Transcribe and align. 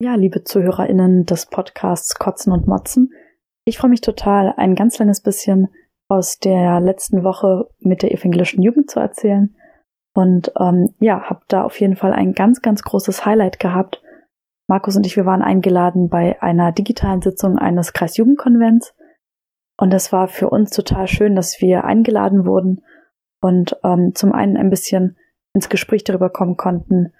Ja, 0.00 0.14
liebe 0.14 0.44
ZuhörerInnen 0.44 1.26
des 1.26 1.46
Podcasts 1.46 2.14
Kotzen 2.14 2.52
und 2.52 2.68
Motzen, 2.68 3.12
ich 3.64 3.78
freue 3.78 3.90
mich 3.90 4.00
total, 4.00 4.54
ein 4.56 4.76
ganz 4.76 4.94
kleines 4.94 5.20
bisschen 5.20 5.66
aus 6.06 6.38
der 6.38 6.78
letzten 6.78 7.24
Woche 7.24 7.68
mit 7.80 8.02
der 8.02 8.12
evangelischen 8.12 8.62
Jugend 8.62 8.88
zu 8.88 9.00
erzählen. 9.00 9.56
Und 10.14 10.52
ähm, 10.56 10.94
ja, 11.00 11.28
habe 11.28 11.40
da 11.48 11.64
auf 11.64 11.80
jeden 11.80 11.96
Fall 11.96 12.12
ein 12.12 12.32
ganz, 12.32 12.62
ganz 12.62 12.82
großes 12.82 13.26
Highlight 13.26 13.58
gehabt. 13.58 14.00
Markus 14.68 14.96
und 14.96 15.04
ich, 15.04 15.16
wir 15.16 15.26
waren 15.26 15.42
eingeladen 15.42 16.08
bei 16.08 16.40
einer 16.40 16.70
digitalen 16.70 17.20
Sitzung 17.20 17.58
eines 17.58 17.92
Kreisjugendkonvents. 17.92 18.94
Und 19.78 19.92
das 19.92 20.12
war 20.12 20.28
für 20.28 20.48
uns 20.48 20.70
total 20.70 21.08
schön, 21.08 21.34
dass 21.34 21.60
wir 21.60 21.82
eingeladen 21.82 22.46
wurden 22.46 22.84
und 23.40 23.76
ähm, 23.82 24.12
zum 24.14 24.32
einen 24.32 24.56
ein 24.56 24.70
bisschen 24.70 25.16
ins 25.54 25.68
Gespräch 25.68 26.04
darüber 26.04 26.30
kommen 26.30 26.56
konnten, 26.56 27.12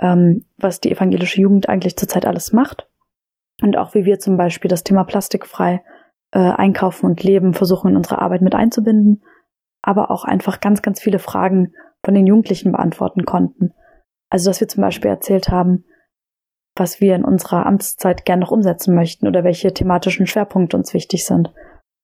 ähm, 0.00 0.46
was 0.56 0.80
die 0.80 0.90
evangelische 0.90 1.40
Jugend 1.40 1.68
eigentlich 1.68 1.96
zurzeit 1.96 2.26
alles 2.26 2.52
macht 2.52 2.88
und 3.62 3.76
auch 3.76 3.94
wie 3.94 4.04
wir 4.04 4.18
zum 4.18 4.36
Beispiel 4.36 4.68
das 4.68 4.84
Thema 4.84 5.04
plastikfrei 5.04 5.82
äh, 6.32 6.38
einkaufen 6.38 7.06
und 7.06 7.22
leben 7.22 7.54
versuchen 7.54 7.90
in 7.90 7.96
unsere 7.96 8.20
Arbeit 8.20 8.42
mit 8.42 8.54
einzubinden, 8.54 9.22
aber 9.82 10.10
auch 10.10 10.24
einfach 10.24 10.60
ganz, 10.60 10.82
ganz 10.82 11.00
viele 11.00 11.18
Fragen 11.18 11.74
von 12.04 12.14
den 12.14 12.26
Jugendlichen 12.26 12.72
beantworten 12.72 13.24
konnten. 13.24 13.72
Also 14.30 14.48
dass 14.48 14.60
wir 14.60 14.68
zum 14.68 14.82
Beispiel 14.82 15.10
erzählt 15.10 15.48
haben, 15.48 15.84
was 16.76 17.00
wir 17.00 17.14
in 17.14 17.24
unserer 17.24 17.66
Amtszeit 17.66 18.24
gern 18.24 18.38
noch 18.38 18.52
umsetzen 18.52 18.94
möchten 18.94 19.26
oder 19.26 19.44
welche 19.44 19.74
thematischen 19.74 20.26
Schwerpunkte 20.26 20.76
uns 20.76 20.94
wichtig 20.94 21.26
sind. 21.26 21.52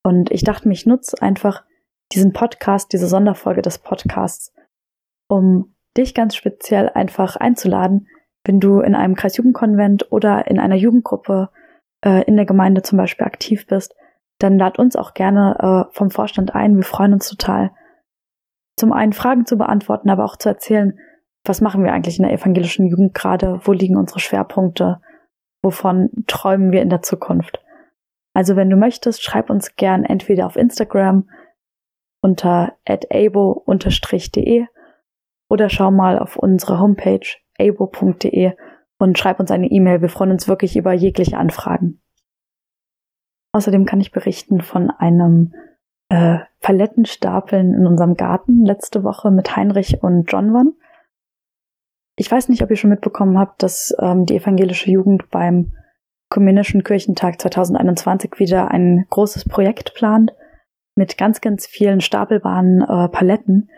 Und 0.03 0.31
ich 0.31 0.43
dachte 0.43 0.69
mir, 0.69 0.75
ich 0.75 0.87
nutze 0.87 1.23
einfach 1.23 1.65
diesen 2.13 2.33
Podcast, 2.33 2.93
diese 2.93 3.07
Sonderfolge 3.07 3.63
des 3.63 3.79
Podcasts, 3.79 4.53
um 5.29 5.76
dich 5.97 6.15
ganz 6.15 6.37
speziell 6.37 6.91
einfach 6.91 7.37
einzuladen, 7.37 8.09
wenn 8.45 8.61
du 8.61 8.81
in 8.81 8.95
einem 8.95 9.15
Kreisjugendkonvent 9.15 10.13
oder 10.13 10.47
in 10.47 10.59
einer 10.59 10.77
Jugendgruppe 10.77 11.51
äh, 12.05 12.23
in 12.25 12.37
der 12.37 12.47
Gemeinde 12.47 12.83
zum 12.83 12.99
Beispiel 12.99 13.27
aktiv 13.27 13.67
bist, 13.67 13.95
dann 14.39 14.59
lad 14.59 14.79
uns 14.79 14.97
auch 14.97 15.15
gerne 15.15 15.89
äh, 15.91 15.95
vom 15.95 16.11
Vorstand 16.11 16.55
ein. 16.55 16.77
Wir 16.77 16.85
freuen 16.85 17.15
uns 17.15 17.29
total, 17.29 17.73
zum 18.77 18.93
einen 18.93 19.13
Fragen 19.13 19.47
zu 19.47 19.57
beantworten, 19.57 20.11
aber 20.11 20.25
auch 20.25 20.37
zu 20.37 20.49
erzählen, 20.49 20.99
was 21.45 21.61
machen 21.61 21.83
wir 21.83 21.93
eigentlich 21.93 22.19
in 22.19 22.25
der 22.25 22.33
evangelischen 22.33 22.87
Jugend 22.87 23.15
gerade, 23.15 23.61
wo 23.65 23.73
liegen 23.73 23.97
unsere 23.97 24.21
Schwerpunkte, 24.21 25.01
wovon 25.63 26.11
träumen 26.27 26.73
wir 26.73 26.83
in 26.83 26.91
der 26.91 27.03
Zukunft. 27.03 27.63
Also 28.35 28.55
wenn 28.57 28.69
du 28.69 28.77
möchtest, 28.77 29.23
schreib 29.23 29.49
uns 29.49 29.77
gern 29.77 30.05
entweder 30.05 30.47
auf 30.47 30.57
Instagram 30.57 31.29
unter 32.21 32.77
abo-de 32.87 34.67
oder 35.49 35.69
schau 35.69 35.91
mal 35.91 36.19
auf 36.19 36.37
unsere 36.37 36.79
Homepage 36.81 37.27
abo.de 37.59 38.53
und 38.99 39.19
schreib 39.19 39.41
uns 39.41 39.51
eine 39.51 39.71
E-Mail. 39.71 40.03
Wir 40.03 40.09
freuen 40.09 40.33
uns 40.33 40.49
wirklich 40.49 40.77
über 40.77 40.93
jegliche 40.93 41.39
Anfragen. 41.39 42.01
Außerdem 43.53 43.87
kann 43.87 44.01
ich 44.01 44.13
berichten 44.13 44.61
von 44.61 44.91
einem 44.91 45.55
äh, 46.09 46.39
Palettenstapeln 46.61 47.75
in 47.75 47.87
unserem 47.87 48.15
Garten 48.15 48.65
letzte 48.65 49.03
Woche 49.03 49.31
mit 49.31 49.57
Heinrich 49.57 50.03
und 50.03 50.31
John 50.31 50.53
Van. 50.53 50.75
Ich 52.19 52.31
weiß 52.31 52.49
nicht, 52.49 52.63
ob 52.63 52.71
ihr 52.71 52.77
schon 52.77 52.91
mitbekommen 52.91 53.39
habt, 53.39 53.63
dass 53.63 53.95
ähm, 54.01 54.25
die 54.27 54.37
evangelische 54.37 54.91
Jugend 54.91 55.31
beim 55.31 55.73
Ökumenischen 56.31 56.83
Kirchentag 56.83 57.41
2021 57.41 58.39
wieder 58.39 58.71
ein 58.71 59.07
großes 59.11 59.45
Projekt 59.45 59.95
plant 59.95 60.35
mit 60.97 61.19
ganz, 61.19 61.41
ganz 61.41 61.67
vielen 61.67 62.01
stapelbaren 62.01 62.81
äh, 62.81 63.09
Paletten. 63.09 63.71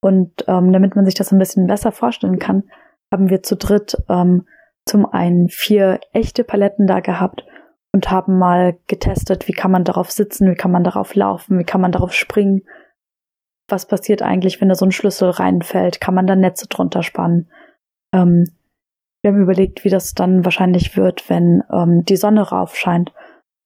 Und 0.00 0.44
ähm, 0.48 0.72
damit 0.72 0.96
man 0.96 1.04
sich 1.04 1.14
das 1.14 1.32
ein 1.32 1.38
bisschen 1.38 1.66
besser 1.66 1.92
vorstellen 1.92 2.38
kann, 2.38 2.64
haben 3.12 3.28
wir 3.28 3.42
zu 3.42 3.56
dritt 3.56 3.96
ähm, 4.08 4.46
zum 4.86 5.06
einen 5.06 5.48
vier 5.48 6.00
echte 6.12 6.42
Paletten 6.44 6.86
da 6.86 7.00
gehabt 7.00 7.44
und 7.92 8.10
haben 8.10 8.38
mal 8.38 8.78
getestet, 8.86 9.48
wie 9.48 9.52
kann 9.52 9.70
man 9.70 9.84
darauf 9.84 10.10
sitzen, 10.10 10.50
wie 10.50 10.54
kann 10.54 10.70
man 10.70 10.84
darauf 10.84 11.14
laufen, 11.14 11.58
wie 11.58 11.64
kann 11.64 11.80
man 11.80 11.92
darauf 11.92 12.12
springen. 12.12 12.62
Was 13.68 13.86
passiert 13.86 14.22
eigentlich, 14.22 14.60
wenn 14.60 14.68
da 14.68 14.74
so 14.74 14.86
ein 14.86 14.92
Schlüssel 14.92 15.30
reinfällt? 15.30 16.00
Kann 16.00 16.14
man 16.14 16.26
da 16.26 16.34
Netze 16.34 16.66
drunter 16.66 17.02
spannen? 17.02 17.50
Ähm, 18.14 18.44
wir 19.22 19.32
haben 19.32 19.42
überlegt, 19.42 19.84
wie 19.84 19.90
das 19.90 20.14
dann 20.14 20.44
wahrscheinlich 20.44 20.96
wird, 20.96 21.28
wenn 21.28 21.62
ähm, 21.72 22.04
die 22.04 22.16
Sonne 22.16 22.42
rauf 22.42 22.74
scheint 22.74 23.12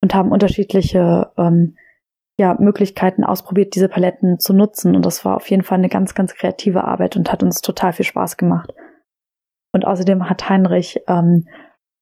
und 0.02 0.14
haben 0.14 0.32
unterschiedliche 0.32 1.30
ähm, 1.38 1.76
ja, 2.36 2.56
Möglichkeiten 2.58 3.24
ausprobiert, 3.24 3.74
diese 3.74 3.88
Paletten 3.88 4.38
zu 4.38 4.52
nutzen. 4.52 4.96
Und 4.96 5.06
das 5.06 5.24
war 5.24 5.36
auf 5.36 5.48
jeden 5.50 5.62
Fall 5.62 5.78
eine 5.78 5.88
ganz, 5.88 6.14
ganz 6.14 6.34
kreative 6.34 6.84
Arbeit 6.84 7.16
und 7.16 7.30
hat 7.30 7.42
uns 7.42 7.60
total 7.60 7.92
viel 7.92 8.04
Spaß 8.04 8.36
gemacht. 8.36 8.72
Und 9.72 9.84
außerdem 9.86 10.28
hat 10.28 10.48
Heinrich 10.48 11.00
ähm, 11.08 11.46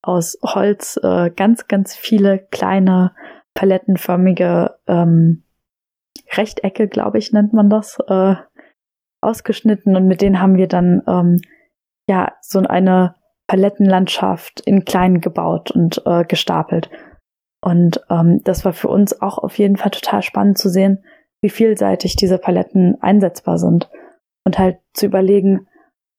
aus 0.02 0.38
Holz 0.42 0.98
äh, 1.02 1.30
ganz, 1.30 1.68
ganz 1.68 1.94
viele 1.94 2.38
kleine 2.50 3.14
palettenförmige 3.54 4.78
ähm, 4.86 5.44
Rechtecke, 6.32 6.88
glaube 6.88 7.18
ich, 7.18 7.32
nennt 7.32 7.52
man 7.52 7.68
das, 7.70 7.98
äh, 8.08 8.34
ausgeschnitten 9.20 9.96
und 9.96 10.06
mit 10.06 10.20
denen 10.20 10.40
haben 10.40 10.56
wir 10.56 10.66
dann 10.66 11.02
ähm, 11.06 11.40
ja 12.08 12.32
so 12.40 12.58
eine 12.58 13.14
Palettenlandschaft 13.46 14.60
in 14.66 14.84
klein 14.84 15.20
gebaut 15.20 15.70
und 15.70 16.02
äh, 16.04 16.24
gestapelt. 16.24 16.90
Und 17.62 18.02
ähm, 18.10 18.42
das 18.44 18.64
war 18.64 18.72
für 18.72 18.88
uns 18.88 19.22
auch 19.22 19.38
auf 19.38 19.56
jeden 19.56 19.76
Fall 19.76 19.90
total 19.90 20.22
spannend 20.22 20.58
zu 20.58 20.68
sehen, 20.68 21.04
wie 21.40 21.50
vielseitig 21.50 22.16
diese 22.16 22.38
Paletten 22.38 23.00
einsetzbar 23.00 23.58
sind 23.58 23.88
und 24.44 24.58
halt 24.58 24.78
zu 24.92 25.06
überlegen, 25.06 25.68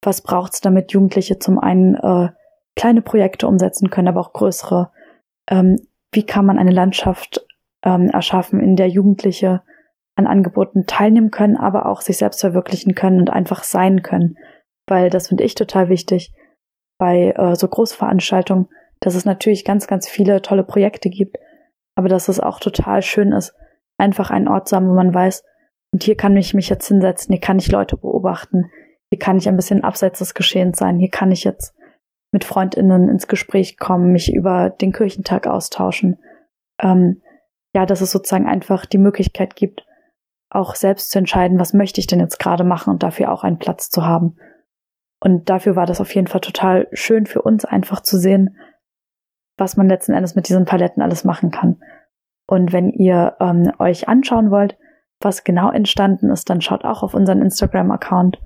was 0.01 0.21
braucht's, 0.21 0.61
damit 0.61 0.91
Jugendliche 0.93 1.39
zum 1.39 1.59
einen 1.59 1.95
äh, 1.95 2.29
kleine 2.75 3.01
Projekte 3.01 3.47
umsetzen 3.47 3.89
können, 3.89 4.07
aber 4.07 4.21
auch 4.21 4.33
größere. 4.33 4.91
Ähm, 5.49 5.77
wie 6.13 6.25
kann 6.25 6.45
man 6.45 6.57
eine 6.57 6.71
Landschaft 6.71 7.45
ähm, 7.83 8.09
erschaffen, 8.09 8.59
in 8.59 8.75
der 8.75 8.87
Jugendliche 8.87 9.61
an 10.15 10.27
Angeboten 10.27 10.85
teilnehmen 10.85 11.31
können, 11.31 11.57
aber 11.57 11.87
auch 11.87 12.01
sich 12.01 12.17
selbst 12.17 12.41
verwirklichen 12.41 12.95
können 12.95 13.19
und 13.19 13.29
einfach 13.29 13.63
sein 13.63 14.01
können. 14.03 14.37
Weil 14.87 15.09
das 15.09 15.29
finde 15.29 15.43
ich 15.43 15.55
total 15.55 15.89
wichtig 15.89 16.33
bei 16.99 17.33
äh, 17.35 17.55
so 17.55 17.67
Großveranstaltungen, 17.67 18.69
dass 19.03 19.15
es 19.15 19.25
natürlich 19.25 19.65
ganz, 19.65 19.87
ganz 19.87 20.07
viele 20.07 20.41
tolle 20.41 20.63
Projekte 20.63 21.09
gibt, 21.09 21.37
aber 21.95 22.07
dass 22.07 22.29
es 22.29 22.39
auch 22.39 22.59
total 22.59 23.01
schön 23.01 23.33
ist, 23.33 23.53
einfach 23.97 24.31
einen 24.31 24.47
Ort 24.47 24.69
zu 24.69 24.75
haben, 24.75 24.87
wo 24.87 24.93
man 24.93 25.13
weiß, 25.13 25.43
und 25.91 26.03
hier 26.03 26.15
kann 26.15 26.35
ich 26.37 26.53
mich 26.53 26.69
jetzt 26.69 26.87
hinsetzen, 26.87 27.33
hier 27.33 27.41
kann 27.41 27.59
ich 27.59 27.71
Leute 27.71 27.97
beobachten, 27.97 28.71
hier 29.09 29.19
kann 29.19 29.37
ich 29.37 29.47
ein 29.47 29.57
bisschen 29.57 29.83
abseits 29.83 30.19
des 30.19 30.33
Geschehens 30.33 30.79
sein, 30.79 30.97
hier 30.97 31.09
kann 31.09 31.31
ich 31.31 31.43
jetzt 31.43 31.75
mit 32.31 32.45
Freundinnen 32.45 33.09
ins 33.09 33.27
Gespräch 33.27 33.77
kommen, 33.77 34.11
mich 34.11 34.33
über 34.33 34.69
den 34.69 34.91
Kirchentag 34.91 35.47
austauschen. 35.47 36.17
Ähm, 36.81 37.21
ja, 37.75 37.85
dass 37.85 38.01
es 38.01 38.11
sozusagen 38.11 38.47
einfach 38.47 38.85
die 38.85 38.97
Möglichkeit 38.97 39.55
gibt, 39.55 39.85
auch 40.49 40.75
selbst 40.75 41.11
zu 41.11 41.19
entscheiden, 41.19 41.59
was 41.59 41.73
möchte 41.73 41.99
ich 41.99 42.07
denn 42.07 42.19
jetzt 42.19 42.39
gerade 42.39 42.63
machen 42.63 42.91
und 42.91 43.03
dafür 43.03 43.31
auch 43.31 43.43
einen 43.43 43.59
Platz 43.59 43.89
zu 43.89 44.05
haben. 44.05 44.37
Und 45.19 45.49
dafür 45.49 45.75
war 45.75 45.85
das 45.85 46.01
auf 46.01 46.13
jeden 46.15 46.27
Fall 46.27 46.41
total 46.41 46.87
schön 46.91 47.25
für 47.25 47.41
uns 47.41 47.65
einfach 47.65 48.01
zu 48.01 48.17
sehen, 48.17 48.57
was 49.57 49.77
man 49.77 49.89
letzten 49.89 50.13
Endes 50.13 50.35
mit 50.35 50.47
diesen 50.49 50.65
Paletten 50.65 51.01
alles 51.01 51.23
machen 51.23 51.51
kann. 51.51 51.81
Und 52.47 52.73
wenn 52.73 52.89
ihr 52.89 53.35
ähm, 53.39 53.71
euch 53.79 54.07
anschauen 54.07 54.51
wollt, 54.51 54.77
was 55.21 55.43
genau 55.43 55.71
entstanden 55.71 56.29
ist, 56.29 56.49
dann 56.49 56.61
schaut 56.61 56.83
auch 56.83 57.03
auf 57.03 57.13
unseren 57.13 57.41
Instagram-Account 57.41 58.39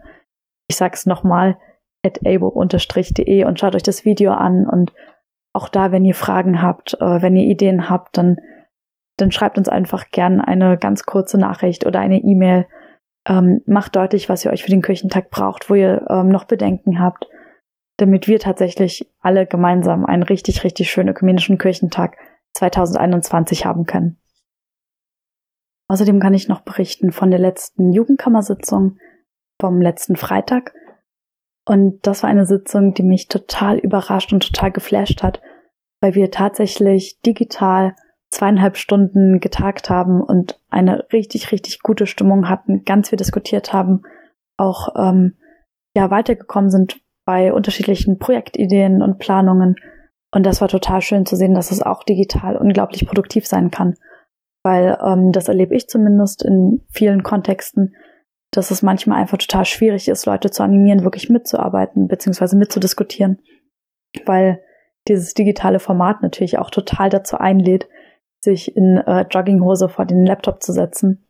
ich 0.67 0.75
sag's 0.75 1.05
nochmal, 1.05 1.57
at 2.05 2.19
abo-de 2.25 3.43
und 3.45 3.59
schaut 3.59 3.75
euch 3.75 3.83
das 3.83 4.05
Video 4.05 4.31
an 4.33 4.67
und 4.67 4.93
auch 5.53 5.69
da, 5.69 5.91
wenn 5.91 6.05
ihr 6.05 6.13
Fragen 6.13 6.61
habt, 6.61 6.95
äh, 7.01 7.21
wenn 7.21 7.35
ihr 7.35 7.45
Ideen 7.45 7.89
habt, 7.89 8.17
dann, 8.17 8.37
dann 9.17 9.31
schreibt 9.31 9.57
uns 9.57 9.69
einfach 9.69 10.09
gern 10.11 10.39
eine 10.39 10.77
ganz 10.77 11.03
kurze 11.03 11.39
Nachricht 11.39 11.85
oder 11.85 11.99
eine 11.99 12.19
E-Mail. 12.19 12.67
Ähm, 13.27 13.61
macht 13.65 13.95
deutlich, 13.95 14.29
was 14.29 14.45
ihr 14.45 14.51
euch 14.51 14.63
für 14.63 14.69
den 14.69 14.81
Kirchentag 14.83 15.31
braucht, 15.31 15.69
wo 15.69 15.75
ihr 15.75 16.05
ähm, 16.09 16.29
noch 16.29 16.45
Bedenken 16.45 16.99
habt, 16.99 17.27
damit 17.97 18.27
wir 18.27 18.39
tatsächlich 18.39 19.11
alle 19.19 19.45
gemeinsam 19.45 20.05
einen 20.05 20.23
richtig, 20.23 20.63
richtig 20.63 20.89
schönen 20.89 21.09
ökumenischen 21.09 21.57
Kirchentag 21.57 22.17
2021 22.53 23.65
haben 23.65 23.85
können. 23.85 24.17
Außerdem 25.89 26.19
kann 26.19 26.33
ich 26.33 26.47
noch 26.47 26.61
berichten 26.61 27.11
von 27.11 27.31
der 27.31 27.39
letzten 27.39 27.91
Jugendkammersitzung 27.91 28.97
vom 29.59 29.81
letzten 29.81 30.15
Freitag. 30.15 30.73
Und 31.65 32.05
das 32.05 32.23
war 32.23 32.29
eine 32.29 32.45
Sitzung, 32.45 32.93
die 32.93 33.03
mich 33.03 33.27
total 33.27 33.77
überrascht 33.77 34.31
und 34.31 34.45
total 34.45 34.71
geflasht 34.71 35.23
hat, 35.23 35.41
weil 36.01 36.15
wir 36.15 36.31
tatsächlich 36.31 37.19
digital 37.21 37.95
zweieinhalb 38.29 38.77
Stunden 38.77 39.39
getagt 39.39 39.89
haben 39.89 40.21
und 40.21 40.61
eine 40.69 41.07
richtig, 41.11 41.51
richtig 41.51 41.81
gute 41.81 42.05
Stimmung 42.05 42.49
hatten, 42.49 42.83
ganz 42.83 43.09
viel 43.09 43.17
diskutiert 43.17 43.73
haben, 43.73 44.03
auch 44.57 44.89
ähm, 44.97 45.37
ja 45.95 46.11
weitergekommen 46.11 46.69
sind 46.69 46.99
bei 47.27 47.51
unterschiedlichen 47.51 48.19
Projektideen 48.19 49.01
und 49.01 49.19
Planungen. 49.19 49.75
Und 50.31 50.45
das 50.45 50.61
war 50.61 50.69
total 50.69 51.01
schön 51.01 51.25
zu 51.25 51.35
sehen, 51.35 51.53
dass 51.53 51.71
es 51.71 51.81
auch 51.81 52.03
digital 52.03 52.55
unglaublich 52.55 53.05
produktiv 53.05 53.45
sein 53.45 53.69
kann. 53.69 53.95
Weil 54.63 54.97
ähm, 55.05 55.33
das 55.33 55.49
erlebe 55.49 55.75
ich 55.75 55.89
zumindest 55.89 56.41
in 56.41 56.85
vielen 56.89 57.23
Kontexten, 57.23 57.93
dass 58.51 58.71
es 58.71 58.81
manchmal 58.81 59.19
einfach 59.19 59.37
total 59.37 59.65
schwierig 59.65 60.07
ist, 60.07 60.25
Leute 60.25 60.51
zu 60.51 60.63
animieren, 60.63 61.03
wirklich 61.03 61.29
mitzuarbeiten 61.29 62.07
bzw. 62.07 62.55
mitzudiskutieren, 62.55 63.39
weil 64.25 64.61
dieses 65.09 65.33
digitale 65.33 65.79
Format 65.79 66.21
natürlich 66.21 66.57
auch 66.57 66.69
total 66.69 67.09
dazu 67.09 67.37
einlädt, 67.37 67.89
sich 68.39 68.73
in 68.77 68.97
äh, 69.05 69.25
Jogginghose 69.29 69.89
vor 69.89 70.05
den 70.05 70.25
Laptop 70.25 70.63
zu 70.63 70.71
setzen 70.71 71.27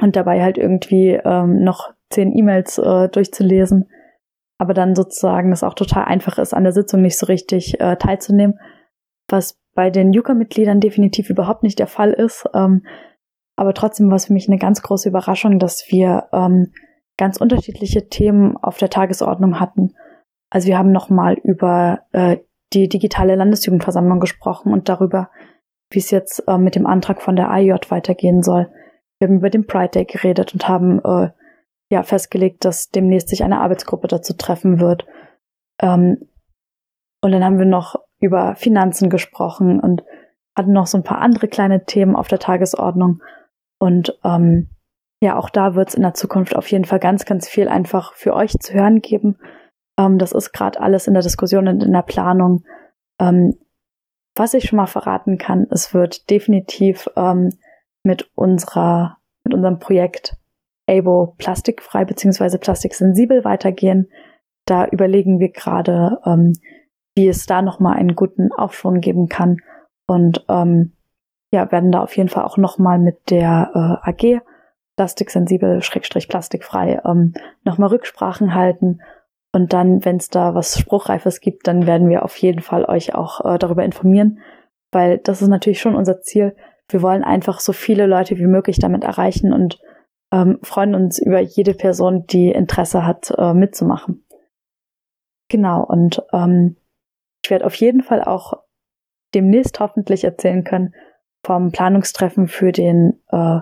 und 0.00 0.16
dabei 0.16 0.42
halt 0.42 0.56
irgendwie 0.56 1.20
ähm, 1.22 1.62
noch 1.62 1.92
zehn 2.08 2.34
E-Mails 2.34 2.78
äh, 2.78 3.10
durchzulesen, 3.10 3.90
aber 4.60 4.74
dann 4.74 4.94
sozusagen 4.94 5.48
das 5.50 5.64
auch 5.64 5.72
total 5.72 6.04
einfach 6.04 6.36
ist, 6.36 6.52
an 6.52 6.64
der 6.64 6.74
Sitzung 6.74 7.00
nicht 7.00 7.16
so 7.16 7.24
richtig 7.24 7.80
äh, 7.80 7.96
teilzunehmen, 7.96 8.58
was 9.26 9.58
bei 9.74 9.88
den 9.88 10.12
Yuka-Mitgliedern 10.12 10.80
definitiv 10.80 11.30
überhaupt 11.30 11.62
nicht 11.62 11.78
der 11.78 11.86
Fall 11.86 12.12
ist. 12.12 12.46
Ähm, 12.52 12.84
aber 13.56 13.72
trotzdem 13.72 14.10
war 14.10 14.16
es 14.16 14.26
für 14.26 14.34
mich 14.34 14.48
eine 14.48 14.58
ganz 14.58 14.82
große 14.82 15.08
Überraschung, 15.08 15.58
dass 15.58 15.86
wir 15.88 16.28
ähm, 16.34 16.72
ganz 17.16 17.38
unterschiedliche 17.38 18.10
Themen 18.10 18.58
auf 18.58 18.76
der 18.76 18.90
Tagesordnung 18.90 19.60
hatten. 19.60 19.94
Also 20.50 20.68
wir 20.68 20.76
haben 20.76 20.92
nochmal 20.92 21.38
über 21.42 22.00
äh, 22.12 22.36
die 22.74 22.90
digitale 22.90 23.36
Landesjugendversammlung 23.36 24.20
gesprochen 24.20 24.74
und 24.74 24.90
darüber, 24.90 25.30
wie 25.88 26.00
es 26.00 26.10
jetzt 26.10 26.46
äh, 26.48 26.58
mit 26.58 26.74
dem 26.74 26.86
Antrag 26.86 27.22
von 27.22 27.34
der 27.34 27.50
AIJ 27.50 27.76
weitergehen 27.88 28.42
soll. 28.42 28.70
Wir 29.18 29.28
haben 29.28 29.38
über 29.38 29.48
den 29.48 29.66
Pride 29.66 29.88
Day 29.88 30.04
geredet 30.04 30.52
und 30.52 30.68
haben 30.68 30.98
äh, 31.02 31.30
ja 31.90 32.02
festgelegt, 32.02 32.64
dass 32.64 32.90
demnächst 32.90 33.28
sich 33.28 33.44
eine 33.44 33.60
Arbeitsgruppe 33.60 34.08
dazu 34.08 34.32
treffen 34.34 34.80
wird. 34.80 35.04
Ähm, 35.80 36.28
und 37.22 37.32
dann 37.32 37.44
haben 37.44 37.58
wir 37.58 37.66
noch 37.66 37.96
über 38.20 38.54
Finanzen 38.54 39.10
gesprochen 39.10 39.80
und 39.80 40.02
hatten 40.56 40.72
noch 40.72 40.86
so 40.86 40.96
ein 40.96 41.04
paar 41.04 41.18
andere 41.18 41.48
kleine 41.48 41.84
Themen 41.84 42.16
auf 42.16 42.28
der 42.28 42.38
Tagesordnung. 42.38 43.22
Und 43.78 44.18
ähm, 44.24 44.70
ja, 45.22 45.36
auch 45.36 45.50
da 45.50 45.74
wird 45.74 45.90
es 45.90 45.94
in 45.94 46.02
der 46.02 46.14
Zukunft 46.14 46.56
auf 46.56 46.70
jeden 46.70 46.84
Fall 46.84 46.98
ganz, 46.98 47.24
ganz 47.24 47.48
viel 47.48 47.68
einfach 47.68 48.14
für 48.14 48.34
euch 48.34 48.52
zu 48.58 48.72
hören 48.72 49.00
geben. 49.00 49.36
Ähm, 49.98 50.18
das 50.18 50.32
ist 50.32 50.52
gerade 50.52 50.80
alles 50.80 51.06
in 51.06 51.14
der 51.14 51.22
Diskussion 51.22 51.68
und 51.68 51.82
in 51.82 51.92
der 51.92 52.02
Planung. 52.02 52.64
Ähm, 53.20 53.58
was 54.36 54.54
ich 54.54 54.64
schon 54.64 54.76
mal 54.76 54.86
verraten 54.86 55.38
kann, 55.38 55.66
es 55.70 55.92
wird 55.92 56.30
definitiv 56.30 57.08
ähm, 57.16 57.50
mit 58.04 58.30
unserer, 58.34 59.18
mit 59.44 59.54
unserem 59.54 59.78
Projekt 59.78 60.36
ABO 60.90 61.34
plastikfrei 61.38 62.04
bzw. 62.04 62.58
plastiksensibel 62.58 63.44
weitergehen. 63.44 64.08
Da 64.66 64.86
überlegen 64.86 65.38
wir 65.38 65.50
gerade, 65.50 66.18
ähm, 66.24 66.52
wie 67.14 67.28
es 67.28 67.46
da 67.46 67.62
nochmal 67.62 67.96
einen 67.96 68.14
guten 68.14 68.52
Aufschwung 68.52 69.00
geben 69.00 69.28
kann 69.28 69.58
und 70.06 70.44
ähm, 70.48 70.92
ja, 71.52 71.70
werden 71.72 71.92
da 71.92 72.02
auf 72.02 72.16
jeden 72.16 72.28
Fall 72.28 72.44
auch 72.44 72.56
nochmal 72.56 72.98
mit 72.98 73.30
der 73.30 74.00
äh, 74.04 74.10
AG 74.10 74.40
plastiksensibel, 74.96 75.82
schrägstrich 75.82 76.28
plastikfrei, 76.28 77.00
ähm, 77.04 77.34
nochmal 77.64 77.88
Rücksprachen 77.88 78.54
halten. 78.54 79.00
Und 79.52 79.72
dann, 79.72 80.04
wenn 80.04 80.16
es 80.16 80.28
da 80.28 80.54
was 80.54 80.78
Spruchreifes 80.78 81.40
gibt, 81.40 81.66
dann 81.66 81.86
werden 81.86 82.08
wir 82.08 82.24
auf 82.24 82.36
jeden 82.36 82.60
Fall 82.60 82.84
euch 82.84 83.14
auch 83.14 83.44
äh, 83.44 83.58
darüber 83.58 83.84
informieren, 83.84 84.40
weil 84.92 85.18
das 85.18 85.42
ist 85.42 85.48
natürlich 85.48 85.80
schon 85.80 85.96
unser 85.96 86.20
Ziel. 86.20 86.54
Wir 86.88 87.02
wollen 87.02 87.24
einfach 87.24 87.60
so 87.60 87.72
viele 87.72 88.06
Leute 88.06 88.38
wie 88.38 88.46
möglich 88.46 88.78
damit 88.78 89.02
erreichen 89.02 89.52
und 89.52 89.80
ähm, 90.32 90.58
freuen 90.62 90.94
uns 90.94 91.18
über 91.18 91.40
jede 91.40 91.74
Person, 91.74 92.26
die 92.26 92.50
Interesse 92.50 93.06
hat, 93.06 93.32
äh, 93.36 93.52
mitzumachen. 93.52 94.24
Genau, 95.48 95.82
und 95.82 96.22
ähm, 96.32 96.76
ich 97.42 97.50
werde 97.50 97.66
auf 97.66 97.74
jeden 97.74 98.02
Fall 98.02 98.22
auch 98.22 98.54
demnächst 99.34 99.80
hoffentlich 99.80 100.24
erzählen 100.24 100.64
können, 100.64 100.94
vom 101.44 101.72
Planungstreffen 101.72 102.48
für 102.48 102.72
den 102.72 103.20
äh, 103.30 103.60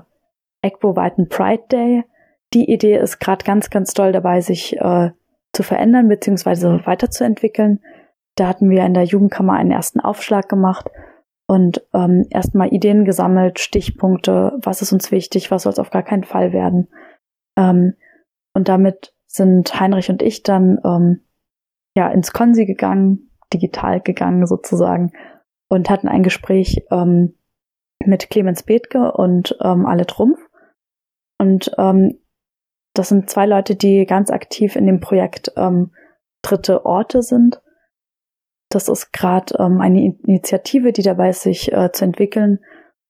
ECBO-weiten 0.62 1.28
Pride 1.28 1.64
Day. 1.70 2.04
Die 2.52 2.70
Idee 2.70 2.96
ist 2.96 3.20
gerade 3.20 3.44
ganz, 3.44 3.70
ganz 3.70 3.94
doll 3.94 4.12
dabei, 4.12 4.40
sich 4.40 4.76
äh, 4.78 5.10
zu 5.52 5.62
verändern 5.62 6.08
bzw. 6.08 6.84
weiterzuentwickeln. 6.86 7.80
Da 8.34 8.48
hatten 8.48 8.68
wir 8.70 8.84
in 8.84 8.94
der 8.94 9.04
Jugendkammer 9.04 9.54
einen 9.54 9.70
ersten 9.70 10.00
Aufschlag 10.00 10.48
gemacht 10.48 10.90
und 11.48 11.82
ähm, 11.94 12.26
erstmal 12.28 12.72
Ideen 12.74 13.06
gesammelt, 13.06 13.58
Stichpunkte, 13.58 14.58
was 14.62 14.82
ist 14.82 14.92
uns 14.92 15.10
wichtig, 15.10 15.50
was 15.50 15.62
soll 15.62 15.72
es 15.72 15.78
auf 15.78 15.90
gar 15.90 16.02
keinen 16.02 16.24
Fall 16.24 16.52
werden. 16.52 16.88
Ähm, 17.56 17.94
und 18.52 18.68
damit 18.68 19.14
sind 19.26 19.80
Heinrich 19.80 20.10
und 20.10 20.22
ich 20.22 20.42
dann 20.42 20.78
ähm, 20.84 21.22
ja 21.96 22.08
ins 22.08 22.32
Konsi 22.32 22.66
gegangen, 22.66 23.30
digital 23.52 24.00
gegangen 24.00 24.46
sozusagen, 24.46 25.12
und 25.68 25.88
hatten 25.88 26.08
ein 26.08 26.22
Gespräch 26.22 26.84
ähm, 26.90 27.34
mit 28.04 28.28
Clemens 28.28 28.62
Bethke 28.62 29.12
und 29.12 29.56
ähm, 29.62 29.86
Ale 29.86 30.06
Trumpf. 30.06 30.38
Und 31.38 31.72
ähm, 31.78 32.18
das 32.92 33.08
sind 33.08 33.30
zwei 33.30 33.46
Leute, 33.46 33.74
die 33.74 34.04
ganz 34.04 34.30
aktiv 34.30 34.76
in 34.76 34.86
dem 34.86 35.00
Projekt 35.00 35.52
ähm, 35.56 35.92
Dritte 36.42 36.84
Orte 36.84 37.22
sind. 37.22 37.62
Das 38.70 38.88
ist 38.88 39.12
gerade 39.12 39.54
ähm, 39.58 39.80
eine 39.80 40.04
Initiative, 40.04 40.92
die 40.92 41.02
dabei 41.02 41.30
ist, 41.30 41.42
sich 41.42 41.72
äh, 41.72 41.90
zu 41.92 42.04
entwickeln. 42.04 42.60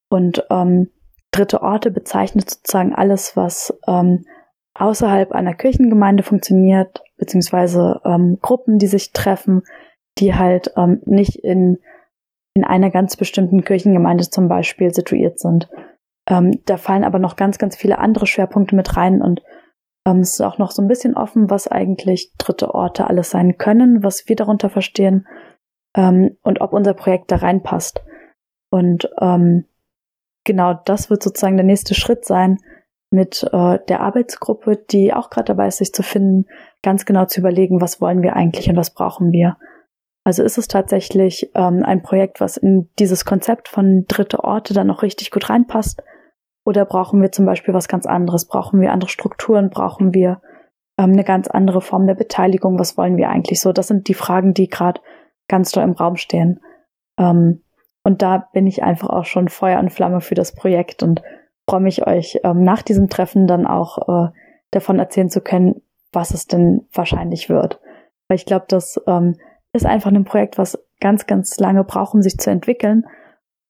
Und 0.08 0.44
ähm, 0.50 0.90
Dritte 1.30 1.62
Orte 1.62 1.90
bezeichnet 1.90 2.48
sozusagen 2.48 2.94
alles, 2.94 3.36
was 3.36 3.78
ähm, 3.86 4.24
außerhalb 4.74 5.32
einer 5.32 5.54
Kirchengemeinde 5.54 6.22
funktioniert, 6.22 7.02
beziehungsweise 7.18 8.00
ähm, 8.04 8.38
Gruppen, 8.40 8.78
die 8.78 8.86
sich 8.86 9.12
treffen, 9.12 9.62
die 10.18 10.34
halt 10.34 10.72
ähm, 10.76 11.02
nicht 11.04 11.36
in 11.36 11.78
in 12.54 12.64
einer 12.64 12.90
ganz 12.90 13.16
bestimmten 13.16 13.62
Kirchengemeinde 13.62 14.28
zum 14.30 14.48
Beispiel 14.48 14.92
situiert 14.92 15.38
sind. 15.38 15.68
Ähm, 16.28 16.60
da 16.64 16.76
fallen 16.76 17.04
aber 17.04 17.20
noch 17.20 17.36
ganz, 17.36 17.58
ganz 17.58 17.76
viele 17.76 17.98
andere 17.98 18.26
Schwerpunkte 18.26 18.74
mit 18.74 18.96
rein 18.96 19.22
und 19.22 19.42
ähm, 20.08 20.20
es 20.20 20.34
ist 20.34 20.40
auch 20.40 20.58
noch 20.58 20.70
so 20.70 20.82
ein 20.82 20.88
bisschen 20.88 21.16
offen, 21.16 21.50
was 21.50 21.68
eigentlich 21.68 22.32
dritte 22.38 22.74
Orte 22.74 23.06
alles 23.06 23.30
sein 23.30 23.58
können, 23.58 24.02
was 24.02 24.28
wir 24.28 24.36
darunter 24.36 24.70
verstehen 24.70 25.26
ähm, 25.96 26.36
und 26.42 26.60
ob 26.60 26.72
unser 26.72 26.94
Projekt 26.94 27.30
da 27.30 27.36
reinpasst. 27.36 28.02
Und 28.70 29.10
ähm, 29.20 29.64
genau 30.44 30.74
das 30.84 31.10
wird 31.10 31.22
sozusagen 31.22 31.56
der 31.56 31.66
nächste 31.66 31.94
Schritt 31.94 32.24
sein, 32.24 32.58
mit 33.10 33.42
äh, 33.52 33.78
der 33.88 34.00
Arbeitsgruppe, 34.00 34.76
die 34.76 35.14
auch 35.14 35.30
gerade 35.30 35.46
dabei 35.46 35.68
ist, 35.68 35.78
sich 35.78 35.94
zu 35.94 36.02
finden, 36.02 36.46
ganz 36.82 37.06
genau 37.06 37.24
zu 37.24 37.40
überlegen, 37.40 37.80
was 37.80 38.00
wollen 38.00 38.22
wir 38.22 38.36
eigentlich 38.36 38.68
und 38.68 38.76
was 38.76 38.92
brauchen 38.92 39.32
wir. 39.32 39.56
Also 40.24 40.42
ist 40.42 40.58
es 40.58 40.68
tatsächlich 40.68 41.50
ähm, 41.54 41.82
ein 41.84 42.02
Projekt, 42.02 42.40
was 42.40 42.58
in 42.58 42.90
dieses 42.98 43.24
Konzept 43.24 43.68
von 43.68 44.04
dritte 44.08 44.44
Orte 44.44 44.74
dann 44.74 44.86
noch 44.86 45.02
richtig 45.02 45.30
gut 45.30 45.48
reinpasst? 45.48 46.02
Oder 46.64 46.84
brauchen 46.84 47.20
wir 47.22 47.32
zum 47.32 47.46
Beispiel 47.46 47.74
was 47.74 47.88
ganz 47.88 48.06
anderes? 48.06 48.46
Brauchen 48.46 48.80
wir 48.80 48.92
andere 48.92 49.10
Strukturen? 49.10 49.70
Brauchen 49.70 50.14
wir 50.14 50.40
ähm, 50.98 51.12
eine 51.12 51.24
ganz 51.24 51.48
andere 51.48 51.80
Form 51.80 52.06
der 52.06 52.14
Beteiligung? 52.14 52.78
Was 52.78 52.96
wollen 52.96 53.16
wir 53.16 53.30
eigentlich 53.30 53.60
so? 53.60 53.72
Das 53.72 53.88
sind 53.88 54.08
die 54.08 54.14
Fragen, 54.14 54.54
die 54.54 54.68
gerade 54.68 55.00
ganz 55.48 55.70
doll 55.72 55.84
im 55.84 55.92
Raum 55.92 56.16
stehen. 56.16 56.60
Ähm, 57.18 57.62
und 58.04 58.22
da 58.22 58.48
bin 58.52 58.66
ich 58.66 58.82
einfach 58.82 59.10
auch 59.10 59.24
schon 59.24 59.48
Feuer 59.48 59.80
und 59.80 59.92
Flamme 59.92 60.20
für 60.20 60.34
das 60.34 60.54
Projekt 60.54 61.02
und 61.02 61.22
freue 61.68 61.80
mich, 61.80 62.06
euch 62.06 62.40
ähm, 62.44 62.62
nach 62.62 62.82
diesem 62.82 63.08
Treffen 63.08 63.46
dann 63.46 63.66
auch 63.66 64.08
äh, 64.08 64.30
davon 64.70 64.98
erzählen 64.98 65.30
zu 65.30 65.40
können, 65.40 65.82
was 66.12 66.32
es 66.32 66.46
denn 66.46 66.86
wahrscheinlich 66.92 67.48
wird. 67.48 67.80
Weil 68.28 68.36
ich 68.36 68.46
glaube, 68.46 68.66
dass 68.68 69.00
ähm, 69.06 69.36
ist 69.72 69.86
einfach 69.86 70.10
ein 70.10 70.24
Projekt, 70.24 70.58
was 70.58 70.78
ganz, 71.00 71.26
ganz 71.26 71.58
lange 71.58 71.84
braucht, 71.84 72.14
um 72.14 72.22
sich 72.22 72.38
zu 72.38 72.50
entwickeln, 72.50 73.06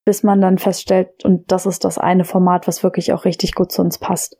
bis 0.08 0.22
man 0.22 0.40
dann 0.40 0.56
feststellt, 0.56 1.22
und 1.26 1.52
das 1.52 1.66
ist 1.66 1.84
das 1.84 1.98
eine 1.98 2.24
Format, 2.24 2.66
was 2.66 2.82
wirklich 2.82 3.12
auch 3.12 3.26
richtig 3.26 3.54
gut 3.54 3.70
zu 3.70 3.82
uns 3.82 3.98
passt. 3.98 4.38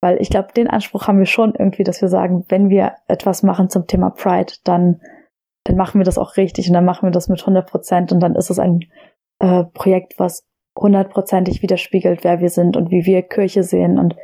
Weil 0.00 0.22
ich 0.22 0.30
glaube, 0.30 0.52
den 0.54 0.68
Anspruch 0.70 1.08
haben 1.08 1.18
wir 1.18 1.26
schon 1.26 1.52
irgendwie, 1.52 1.82
dass 1.82 2.00
wir 2.00 2.06
sagen, 2.06 2.44
wenn 2.48 2.70
wir 2.70 2.92
etwas 3.08 3.42
machen 3.42 3.68
zum 3.68 3.88
Thema 3.88 4.10
Pride, 4.10 4.52
dann, 4.62 5.00
dann 5.64 5.76
machen 5.76 5.98
wir 5.98 6.04
das 6.04 6.16
auch 6.16 6.36
richtig 6.36 6.68
und 6.68 6.74
dann 6.74 6.84
machen 6.84 7.08
wir 7.08 7.10
das 7.10 7.28
mit 7.28 7.40
100 7.40 7.68
Prozent 7.68 8.12
und 8.12 8.20
dann 8.20 8.36
ist 8.36 8.50
es 8.50 8.60
ein 8.60 8.84
äh, 9.40 9.64
Projekt, 9.64 10.16
was 10.20 10.46
hundertprozentig 10.78 11.60
widerspiegelt, 11.60 12.22
wer 12.22 12.38
wir 12.38 12.48
sind 12.48 12.76
und 12.76 12.92
wie 12.92 13.04
wir 13.04 13.22
Kirche 13.22 13.64
sehen 13.64 13.98
und 13.98 14.14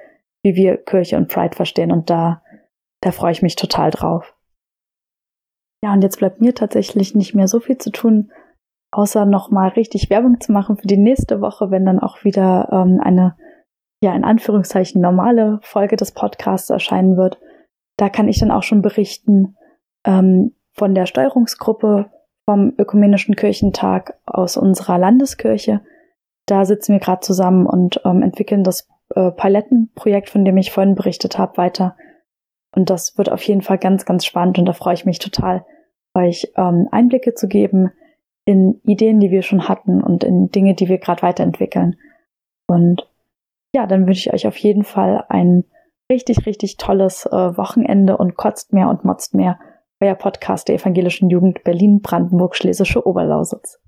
wie 0.45 0.55
wir 0.55 0.77
Kirche 0.77 1.17
und 1.17 1.27
Pride 1.27 1.57
verstehen. 1.57 1.91
Und 1.91 2.11
da, 2.11 2.45
da 3.01 3.11
freue 3.11 3.33
ich 3.33 3.43
mich 3.43 3.57
total 3.57 3.91
drauf. 3.91 4.37
Ja, 5.83 5.93
und 5.93 6.03
jetzt 6.03 6.21
bleibt 6.21 6.41
mir 6.41 6.55
tatsächlich 6.55 7.17
nicht 7.17 7.35
mehr 7.35 7.49
so 7.49 7.59
viel 7.59 7.77
zu 7.77 7.91
tun, 7.91 8.31
außer 8.91 9.27
nochmal 9.27 9.71
richtig 9.71 10.11
Werbung 10.11 10.41
zu 10.41 10.53
machen 10.53 10.77
für 10.77 10.87
die 10.87 10.97
nächste 10.97 11.41
Woche, 11.41 11.71
wenn 11.71 11.85
dann 11.85 12.01
auch 12.01 12.25
wieder 12.25 12.69
ähm, 12.73 13.01
eine, 13.03 13.37
ja, 14.01 14.15
in 14.15 14.25
Anführungszeichen 14.25 15.01
normale 15.01 15.59
Folge 15.63 15.97
des 15.97 16.13
Podcasts 16.13 16.71
erscheinen 16.71 17.17
wird. 17.17 17.39
Da 17.97 18.09
kann 18.09 18.29
ich 18.29 18.39
dann 18.39 18.51
auch 18.51 18.63
schon 18.63 18.83
berichten 18.83 19.57
ähm, 20.05 20.55
von 20.73 20.95
der 20.95 21.07
Steuerungsgruppe 21.07 22.11
vom 22.45 22.75
Ökumenischen 22.79 23.35
Kirchentag 23.35 24.19
aus 24.25 24.57
unserer 24.57 24.99
Landeskirche. 24.99 25.81
Da 26.47 26.65
sitzen 26.65 26.93
wir 26.93 27.01
gerade 27.01 27.21
zusammen 27.21 27.67
und 27.67 28.01
ähm, 28.05 28.23
entwickeln 28.23 28.63
das 28.63 28.89
äh, 29.15 29.33
Palettenprojekt, 29.33 30.31
von 30.31 30.45
dem 30.45 30.57
ich 30.57 30.71
vorhin 30.71 30.95
berichtet 30.95 31.39
habe, 31.39 31.57
weiter. 31.57 31.97
Und 32.75 32.89
das 32.91 33.19
wird 33.19 33.33
auf 33.33 33.43
jeden 33.43 33.63
Fall 33.63 33.79
ganz, 33.79 34.05
ganz 34.05 34.25
spannend 34.25 34.59
und 34.59 34.67
da 34.67 34.73
freue 34.73 34.95
ich 34.95 35.07
mich 35.07 35.19
total, 35.19 35.65
euch 36.15 36.53
ähm, 36.57 36.89
Einblicke 36.93 37.35
zu 37.35 37.49
geben 37.49 37.91
in 38.47 38.81
Ideen, 38.85 39.21
die 39.21 39.31
wir 39.31 39.43
schon 39.43 39.69
hatten 39.69 40.03
und 40.03 40.25
in 40.25 40.51
Dinge, 40.51 40.75
die 40.75 40.89
wir 40.89 40.99
gerade 40.99 41.23
weiterentwickeln. 41.23 41.97
Und 42.67 43.07
ja, 43.75 43.87
dann 43.87 44.07
wünsche 44.07 44.29
ich 44.29 44.35
euch 44.35 44.47
auf 44.47 44.57
jeden 44.57 44.85
Fall 44.85 45.25
ein 45.29 45.65
richtig, 46.11 46.47
richtig 46.47 46.77
tolles 46.77 47.27
äh, 47.27 47.57
Wochenende 47.57 48.17
und 48.17 48.37
kotzt 48.37 48.73
mehr 48.73 48.89
und 48.89 49.05
motzt 49.05 49.35
mehr. 49.35 49.59
euer 50.01 50.15
Podcast 50.15 50.69
der 50.69 50.77
Evangelischen 50.77 51.29
Jugend 51.29 51.65
Berlin, 51.65 52.01
Brandenburg, 52.01 52.55
Schlesische 52.55 53.07
Oberlausitz. 53.07 53.81